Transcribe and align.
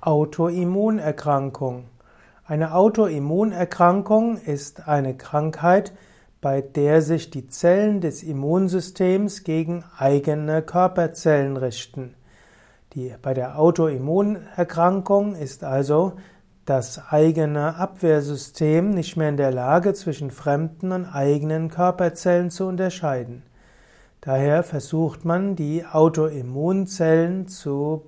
Autoimmunerkrankung. 0.00 1.84
Eine 2.44 2.74
Autoimmunerkrankung 2.74 4.36
ist 4.38 4.86
eine 4.86 5.16
Krankheit, 5.16 5.92
bei 6.40 6.60
der 6.60 7.02
sich 7.02 7.30
die 7.30 7.48
Zellen 7.48 8.00
des 8.00 8.22
Immunsystems 8.22 9.42
gegen 9.42 9.84
eigene 9.98 10.62
Körperzellen 10.62 11.56
richten. 11.56 12.14
Die, 12.92 13.14
bei 13.20 13.34
der 13.34 13.58
Autoimmunerkrankung 13.58 15.34
ist 15.34 15.64
also 15.64 16.12
das 16.66 17.10
eigene 17.10 17.76
Abwehrsystem 17.76 18.90
nicht 18.90 19.16
mehr 19.16 19.28
in 19.28 19.36
der 19.36 19.50
Lage, 19.50 19.94
zwischen 19.94 20.30
fremden 20.30 20.92
und 20.92 21.06
eigenen 21.06 21.70
Körperzellen 21.70 22.50
zu 22.50 22.66
unterscheiden. 22.66 23.42
Daher 24.20 24.62
versucht 24.62 25.24
man, 25.24 25.56
die 25.56 25.84
Autoimmunzellen 25.84 27.48
zu 27.48 28.06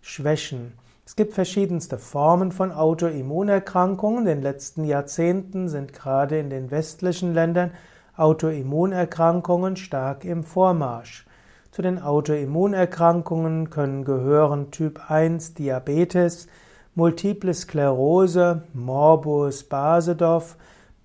schwächen. 0.00 0.72
Es 1.12 1.16
gibt 1.16 1.34
verschiedenste 1.34 1.98
Formen 1.98 2.52
von 2.52 2.72
Autoimmunerkrankungen. 2.72 4.20
In 4.20 4.24
den 4.24 4.40
letzten 4.40 4.82
Jahrzehnten 4.82 5.68
sind 5.68 5.92
gerade 5.92 6.38
in 6.38 6.48
den 6.48 6.70
westlichen 6.70 7.34
Ländern 7.34 7.72
Autoimmunerkrankungen 8.16 9.76
stark 9.76 10.24
im 10.24 10.42
Vormarsch. 10.42 11.26
Zu 11.70 11.82
den 11.82 12.00
Autoimmunerkrankungen 12.00 13.68
können 13.68 14.06
gehören 14.06 14.70
Typ 14.70 15.10
1 15.10 15.52
Diabetes, 15.52 16.46
Multiple 16.94 17.52
Sklerose, 17.52 18.62
Morbus 18.72 19.64
Basedow, 19.64 20.56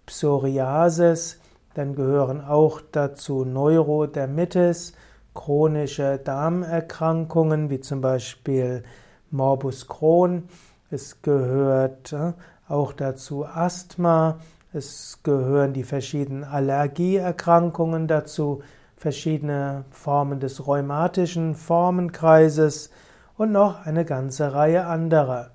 Psoriasis, 0.05 1.41
dann 1.73 1.95
gehören 1.95 2.39
auch 2.39 2.79
dazu 2.93 3.43
Neurodermitis, 3.43 4.93
chronische 5.33 6.17
Darmerkrankungen 6.17 7.69
wie 7.69 7.81
zum 7.81 7.99
Beispiel 7.99 8.85
Morbus 9.31 9.87
Crohn. 9.87 10.43
Es 10.89 11.21
gehört 11.21 12.13
äh, 12.13 12.33
auch 12.67 12.93
dazu 12.93 13.45
Asthma. 13.45 14.39
Es 14.73 15.19
gehören 15.23 15.73
die 15.73 15.83
verschiedenen 15.83 16.43
Allergieerkrankungen 16.43 18.07
dazu, 18.07 18.61
verschiedene 18.95 19.85
Formen 19.91 20.39
des 20.39 20.67
rheumatischen 20.67 21.55
Formenkreises 21.55 22.89
und 23.37 23.51
noch 23.51 23.85
eine 23.85 24.05
ganze 24.05 24.53
Reihe 24.53 24.85
anderer. 24.85 25.51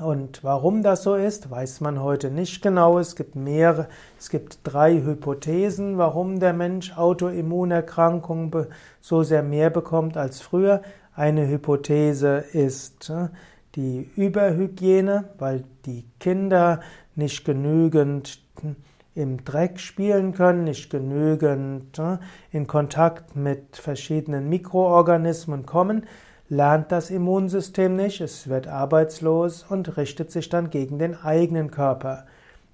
Und 0.00 0.42
warum 0.42 0.82
das 0.82 1.04
so 1.04 1.14
ist, 1.14 1.50
weiß 1.52 1.80
man 1.80 2.02
heute 2.02 2.30
nicht 2.30 2.62
genau. 2.62 2.98
Es 2.98 3.14
gibt 3.14 3.36
mehrere, 3.36 3.86
es 4.18 4.28
gibt 4.28 4.58
drei 4.64 4.94
Hypothesen, 4.94 5.98
warum 5.98 6.40
der 6.40 6.52
Mensch 6.52 6.96
Autoimmunerkrankungen 6.96 8.66
so 9.00 9.22
sehr 9.22 9.44
mehr 9.44 9.70
bekommt 9.70 10.16
als 10.16 10.40
früher. 10.40 10.82
Eine 11.14 11.48
Hypothese 11.48 12.44
ist 12.52 13.10
äh, 13.10 13.28
die 13.74 14.10
Überhygiene, 14.16 15.30
weil 15.38 15.64
die 15.86 16.04
Kinder 16.20 16.80
nicht 17.14 17.44
genügend 17.44 18.40
hm, 18.60 18.76
im 19.14 19.44
Dreck 19.44 19.78
spielen 19.78 20.32
können, 20.32 20.64
nicht 20.64 20.90
genügend 20.90 21.98
äh, 21.98 22.18
in 22.50 22.66
Kontakt 22.66 23.36
mit 23.36 23.76
verschiedenen 23.76 24.48
Mikroorganismen 24.48 25.66
kommen 25.66 26.04
lernt 26.48 26.92
das 26.92 27.10
Immunsystem 27.10 27.96
nicht, 27.96 28.20
es 28.20 28.48
wird 28.48 28.68
arbeitslos 28.68 29.64
und 29.68 29.96
richtet 29.96 30.30
sich 30.30 30.48
dann 30.48 30.70
gegen 30.70 30.98
den 30.98 31.16
eigenen 31.16 31.70
Körper. 31.70 32.26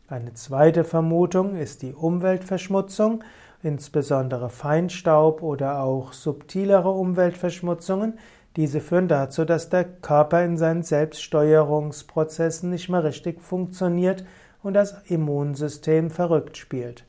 Eine 0.08 0.34
zweite 0.34 0.84
Vermutung 0.84 1.56
ist 1.56 1.82
die 1.82 1.94
Umweltverschmutzung, 1.94 3.22
insbesondere 3.62 4.48
Feinstaub 4.50 5.42
oder 5.42 5.82
auch 5.82 6.12
subtilere 6.12 6.90
Umweltverschmutzungen. 6.90 8.18
Diese 8.56 8.80
führen 8.80 9.08
dazu, 9.08 9.44
dass 9.44 9.68
der 9.68 9.84
Körper 9.84 10.44
in 10.44 10.56
seinen 10.56 10.82
Selbststeuerungsprozessen 10.82 12.70
nicht 12.70 12.88
mehr 12.88 13.04
richtig 13.04 13.40
funktioniert 13.40 14.24
und 14.62 14.74
das 14.74 15.02
Immunsystem 15.06 16.10
verrückt 16.10 16.56
spielt. 16.56 17.04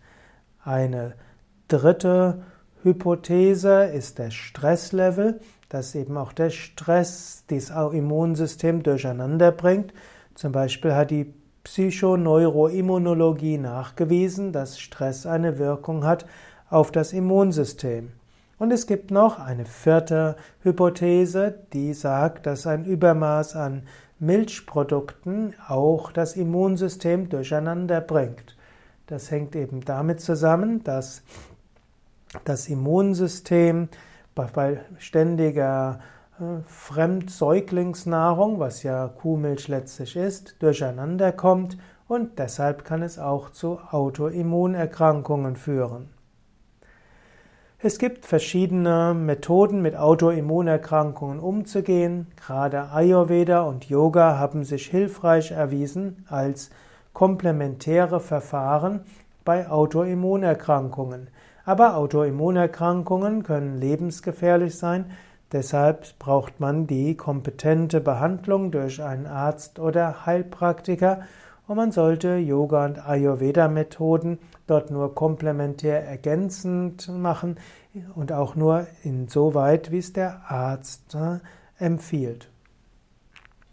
Eine 0.64 1.16
dritte 1.68 2.44
Hypothese 2.84 3.86
ist 3.86 4.20
der 4.20 4.32
Stresslevel 4.32 5.40
dass 5.72 5.96
eben 5.96 6.18
auch 6.18 6.34
der 6.34 6.50
Stress 6.50 7.46
das 7.48 7.70
Immunsystem 7.70 8.84
durcheinander 8.84 9.54
bringt. 9.54 9.94
Zum 10.36 10.52
Beispiel 10.52 10.94
hat 10.94 11.12
die 11.12 11.34
Psychoneuroimmunologie 11.64 13.58
nachgewiesen, 13.58 14.52
dass 14.52 14.80
Stress 14.80 15.26
eine 15.26 15.60
Wirkung 15.60 16.06
hat 16.06 16.26
auf 16.70 16.92
das 16.92 17.14
Immunsystem. 17.14 18.12
Und 18.58 18.72
es 18.72 18.86
gibt 18.88 19.12
noch 19.12 19.40
eine 19.40 19.66
vierte 19.66 20.36
Hypothese, 20.62 21.56
die 21.74 21.94
sagt, 21.94 22.46
dass 22.46 22.68
ein 22.68 22.86
Übermaß 22.86 23.56
an 23.56 23.84
Milchprodukten 24.20 25.56
auch 25.68 26.12
das 26.12 26.36
Immunsystem 26.36 27.28
durcheinander 27.30 28.02
bringt. 28.02 28.56
Das 29.08 29.32
hängt 29.32 29.56
eben 29.56 29.82
damit 29.82 30.22
zusammen, 30.22 30.84
dass 30.84 31.24
das 32.46 32.70
Immunsystem 32.70 33.90
bei 34.36 34.80
ständiger 35.00 36.00
Fremdsäuglingsnahrung, 36.66 38.60
was 38.60 38.84
ja 38.84 39.08
Kuhmilch 39.08 39.68
letztlich 39.68 40.16
ist, 40.16 40.56
durcheinander 40.62 41.32
kommt 41.32 41.78
und 42.08 42.40
deshalb 42.40 42.84
kann 42.84 43.04
es 43.04 43.20
auch 43.20 43.52
zu 43.52 43.80
Autoimmunerkrankungen 43.80 45.56
führen. 45.56 46.10
Es 47.84 47.98
gibt 47.98 48.26
verschiedene 48.26 49.16
Methoden, 49.16 49.82
mit 49.82 49.96
Autoimmunerkrankungen 49.96 51.40
umzugehen. 51.40 52.28
Gerade 52.36 52.92
Ayurveda 52.92 53.62
und 53.62 53.86
Yoga 53.90 54.38
haben 54.38 54.64
sich 54.64 54.88
hilfreich 54.88 55.52
erwiesen 55.52 56.26
als 56.30 56.70
komplementäre 57.14 58.20
Verfahren 58.20 59.02
bei 59.44 59.68
Autoimmunerkrankungen. 59.68 61.30
Aber 61.66 61.98
Autoimmunerkrankungen 61.98 63.42
können 63.42 63.80
lebensgefährlich 63.80 64.78
sein, 64.78 65.06
deshalb 65.52 66.20
braucht 66.20 66.60
man 66.60 66.88
die 66.88 67.16
kompetente 67.16 68.02
Behandlung 68.02 68.72
durch 68.72 69.02
einen 69.02 69.26
Arzt 69.26 69.80
oder 69.80 70.26
Heilpraktiker 70.26 71.22
und 71.68 71.78
man 71.78 71.92
sollte 71.92 72.36
Yoga 72.36 72.86
und 72.86 73.08
Ayurveda 73.08 73.68
Methoden 73.68 74.40
dort 74.68 74.92
nur 74.92 75.16
komplementär 75.16 76.06
ergänzend 76.06 77.08
machen 77.08 77.58
und 78.16 78.32
auch 78.32 78.56
nur 78.56 78.88
insoweit, 79.04 79.92
wie 79.92 80.00
es 80.00 80.14
der 80.14 80.42
Arzt 80.50 81.16
äh, 81.16 81.40
empfiehlt. 81.84 82.51